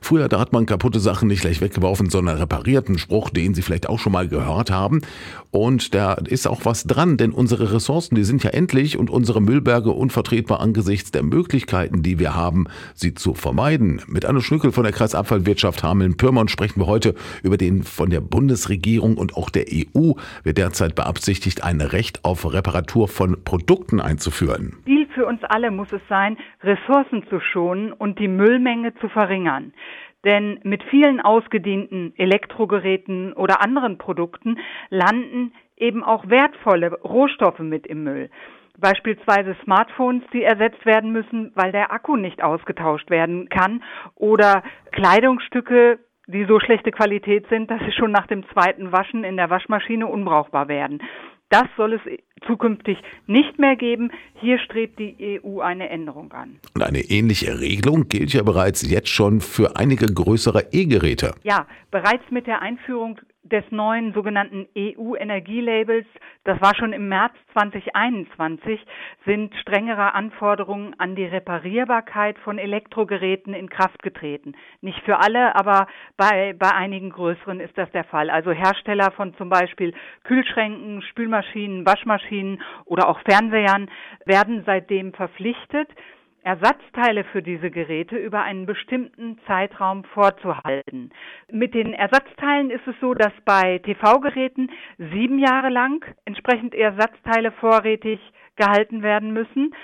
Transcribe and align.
Früher, 0.00 0.28
da 0.28 0.38
hat 0.38 0.52
man 0.52 0.66
kaputte 0.66 1.00
Sachen 1.00 1.28
nicht 1.28 1.40
gleich 1.40 1.60
weggeworfen, 1.60 2.10
sondern 2.10 2.38
repariert. 2.38 2.88
Ein 2.88 2.98
Spruch, 2.98 3.30
den 3.30 3.54
Sie 3.54 3.62
vielleicht 3.62 3.88
auch 3.88 3.98
schon 3.98 4.12
mal 4.12 4.28
gehört 4.28 4.70
haben. 4.70 5.00
Und 5.50 5.94
da 5.94 6.14
ist 6.14 6.46
auch 6.46 6.64
was 6.64 6.84
dran, 6.84 7.16
denn 7.16 7.32
unsere 7.32 7.72
Ressourcen, 7.72 8.14
die 8.14 8.24
sind 8.24 8.44
ja 8.44 8.50
endlich 8.50 8.98
und 8.98 9.10
unsere 9.10 9.40
Müllberge 9.40 9.90
unvertretbar 9.90 10.60
angesichts 10.60 11.10
der 11.12 11.22
Möglichkeiten, 11.22 12.02
die 12.02 12.18
wir 12.18 12.34
haben, 12.34 12.66
sie 12.94 13.14
zu 13.14 13.34
vermeiden. 13.34 14.02
Mit 14.06 14.24
Anne 14.24 14.42
Schnückel 14.42 14.72
von 14.72 14.84
der 14.84 14.92
Kreisabfallwirtschaft 14.92 15.82
Hameln-Pyrmont 15.82 16.50
sprechen 16.50 16.80
wir 16.80 16.86
heute 16.86 17.14
über 17.42 17.56
den 17.56 17.82
von 17.84 18.10
der 18.10 18.20
Bundesregierung 18.20 19.16
und 19.16 19.36
auch 19.36 19.50
der 19.50 19.66
EU 19.70 20.12
wird 20.42 20.58
derzeit 20.58 20.94
beabsichtigt, 20.94 21.62
ein 21.62 21.80
Recht 21.80 22.24
auf 22.24 22.52
Reparatur 22.52 23.08
von 23.08 23.36
Produkten 23.44 24.00
einzuführen. 24.00 24.74
Ziel 24.84 25.05
für 25.16 25.26
uns 25.26 25.42
alle 25.42 25.72
muss 25.72 25.90
es 25.92 26.02
sein, 26.08 26.36
Ressourcen 26.62 27.26
zu 27.28 27.40
schonen 27.40 27.92
und 27.92 28.20
die 28.20 28.28
Müllmenge 28.28 28.94
zu 28.96 29.08
verringern. 29.08 29.72
Denn 30.24 30.60
mit 30.62 30.82
vielen 30.84 31.20
ausgedienten 31.20 32.12
Elektrogeräten 32.16 33.32
oder 33.32 33.62
anderen 33.62 33.96
Produkten 33.96 34.58
landen 34.90 35.52
eben 35.76 36.04
auch 36.04 36.28
wertvolle 36.28 36.92
Rohstoffe 37.00 37.60
mit 37.60 37.86
im 37.86 38.04
Müll. 38.04 38.30
Beispielsweise 38.78 39.56
Smartphones, 39.64 40.22
die 40.34 40.42
ersetzt 40.42 40.84
werden 40.84 41.12
müssen, 41.12 41.50
weil 41.54 41.72
der 41.72 41.92
Akku 41.92 42.16
nicht 42.16 42.42
ausgetauscht 42.42 43.08
werden 43.08 43.48
kann 43.48 43.82
oder 44.14 44.62
Kleidungsstücke, 44.92 45.98
die 46.26 46.44
so 46.44 46.60
schlechte 46.60 46.90
Qualität 46.90 47.46
sind, 47.48 47.70
dass 47.70 47.80
sie 47.80 47.92
schon 47.92 48.10
nach 48.10 48.26
dem 48.26 48.46
zweiten 48.50 48.92
Waschen 48.92 49.24
in 49.24 49.36
der 49.36 49.48
Waschmaschine 49.48 50.06
unbrauchbar 50.06 50.68
werden. 50.68 51.00
Das 51.48 51.66
soll 51.76 51.94
es 51.94 52.00
zukünftig 52.46 52.98
nicht 53.26 53.58
mehr 53.58 53.76
geben. 53.76 54.10
Hier 54.40 54.58
strebt 54.58 54.98
die 54.98 55.40
EU 55.44 55.60
eine 55.60 55.88
Änderung 55.88 56.32
an. 56.32 56.58
Und 56.74 56.82
eine 56.82 57.00
ähnliche 57.00 57.60
Regelung 57.60 58.08
gilt 58.08 58.32
ja 58.32 58.42
bereits 58.42 58.82
jetzt 58.88 59.08
schon 59.08 59.40
für 59.40 59.76
einige 59.76 60.06
größere 60.06 60.72
E-Geräte. 60.72 61.34
Ja, 61.44 61.66
bereits 61.90 62.24
mit 62.30 62.46
der 62.46 62.62
Einführung 62.62 63.20
des 63.48 63.64
neuen 63.70 64.12
sogenannten 64.12 64.66
EU-Energielabels, 64.76 66.06
das 66.44 66.60
war 66.60 66.74
schon 66.74 66.92
im 66.92 67.08
März 67.08 67.32
2021, 67.52 68.80
sind 69.24 69.54
strengere 69.56 70.14
Anforderungen 70.14 70.94
an 70.98 71.16
die 71.16 71.24
Reparierbarkeit 71.24 72.38
von 72.38 72.58
Elektrogeräten 72.58 73.54
in 73.54 73.68
Kraft 73.68 74.02
getreten. 74.02 74.54
Nicht 74.80 75.00
für 75.04 75.18
alle, 75.18 75.54
aber 75.54 75.86
bei, 76.16 76.54
bei 76.58 76.72
einigen 76.72 77.10
größeren 77.10 77.60
ist 77.60 77.76
das 77.78 77.90
der 77.92 78.04
Fall. 78.04 78.30
Also 78.30 78.52
Hersteller 78.52 79.10
von 79.12 79.34
zum 79.36 79.48
Beispiel 79.48 79.94
Kühlschränken, 80.24 81.02
Spülmaschinen, 81.02 81.86
Waschmaschinen 81.86 82.62
oder 82.84 83.08
auch 83.08 83.20
Fernsehern 83.28 83.90
werden 84.24 84.62
seitdem 84.66 85.12
verpflichtet, 85.12 85.88
Ersatzteile 86.46 87.24
für 87.24 87.42
diese 87.42 87.72
Geräte 87.72 88.16
über 88.16 88.42
einen 88.42 88.66
bestimmten 88.66 89.36
Zeitraum 89.48 90.04
vorzuhalten. 90.04 91.10
Mit 91.50 91.74
den 91.74 91.92
Ersatzteilen 91.92 92.70
ist 92.70 92.86
es 92.86 92.94
so, 93.00 93.14
dass 93.14 93.32
bei 93.44 93.78
TV-Geräten 93.78 94.70
sieben 94.96 95.40
Jahre 95.40 95.70
lang 95.70 96.04
entsprechend 96.24 96.72
Ersatzteile 96.72 97.50
vorrätig 97.50 98.20
gehalten 98.54 99.02
werden 99.02 99.32
müssen. 99.32 99.74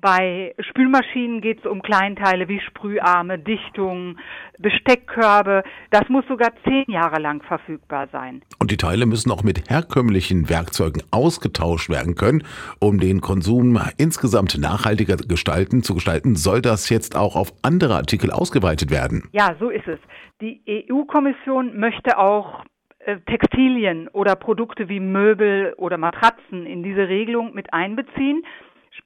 Bei 0.00 0.54
Spülmaschinen 0.58 1.40
geht 1.40 1.60
es 1.60 1.66
um 1.66 1.80
Kleinteile 1.80 2.48
wie 2.48 2.60
Sprüharme, 2.60 3.38
Dichtungen, 3.38 4.18
Besteckkörbe. 4.58 5.62
Das 5.90 6.08
muss 6.08 6.26
sogar 6.28 6.52
zehn 6.64 6.84
Jahre 6.88 7.20
lang 7.20 7.42
verfügbar 7.42 8.08
sein. 8.12 8.42
Und 8.58 8.70
die 8.70 8.76
Teile 8.76 9.06
müssen 9.06 9.30
auch 9.30 9.42
mit 9.42 9.70
herkömmlichen 9.70 10.50
Werkzeugen 10.50 11.02
ausgetauscht 11.10 11.88
werden 11.88 12.14
können. 12.14 12.44
Um 12.78 13.00
den 13.00 13.20
Konsum 13.20 13.80
insgesamt 13.96 14.58
nachhaltiger 14.58 15.16
gestalten, 15.16 15.82
zu 15.82 15.94
gestalten, 15.94 16.36
soll 16.36 16.60
das 16.60 16.90
jetzt 16.90 17.16
auch 17.16 17.34
auf 17.34 17.52
andere 17.62 17.94
Artikel 17.94 18.30
ausgeweitet 18.30 18.90
werden. 18.90 19.28
Ja, 19.32 19.56
so 19.58 19.70
ist 19.70 19.88
es. 19.88 19.98
Die 20.42 20.60
EU-Kommission 20.90 21.78
möchte 21.78 22.18
auch 22.18 22.64
äh, 22.98 23.18
Textilien 23.20 24.08
oder 24.08 24.36
Produkte 24.36 24.88
wie 24.88 25.00
Möbel 25.00 25.72
oder 25.78 25.96
Matratzen 25.96 26.66
in 26.66 26.82
diese 26.82 27.08
Regelung 27.08 27.54
mit 27.54 27.72
einbeziehen. 27.72 28.42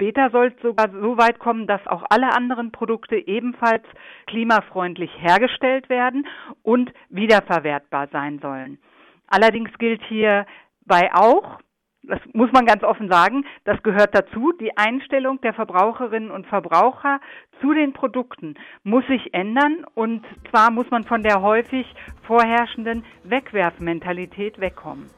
Später 0.00 0.30
soll 0.30 0.54
es 0.56 0.62
sogar 0.62 0.88
so 0.88 1.18
weit 1.18 1.38
kommen, 1.38 1.66
dass 1.66 1.86
auch 1.86 2.02
alle 2.08 2.34
anderen 2.34 2.72
Produkte 2.72 3.16
ebenfalls 3.16 3.82
klimafreundlich 4.26 5.10
hergestellt 5.18 5.90
werden 5.90 6.26
und 6.62 6.90
wiederverwertbar 7.10 8.08
sein 8.10 8.38
sollen. 8.38 8.78
Allerdings 9.26 9.68
gilt 9.76 10.00
hierbei 10.04 11.10
auch, 11.12 11.60
das 12.02 12.18
muss 12.32 12.50
man 12.50 12.64
ganz 12.64 12.82
offen 12.82 13.10
sagen, 13.10 13.44
das 13.64 13.82
gehört 13.82 14.14
dazu, 14.14 14.52
die 14.58 14.74
Einstellung 14.74 15.38
der 15.42 15.52
Verbraucherinnen 15.52 16.30
und 16.30 16.46
Verbraucher 16.46 17.20
zu 17.60 17.74
den 17.74 17.92
Produkten 17.92 18.54
muss 18.82 19.06
sich 19.06 19.34
ändern 19.34 19.84
und 19.92 20.24
zwar 20.48 20.70
muss 20.70 20.90
man 20.90 21.04
von 21.04 21.22
der 21.22 21.42
häufig 21.42 21.86
vorherrschenden 22.22 23.04
Wegwerfmentalität 23.24 24.62
wegkommen. 24.62 25.10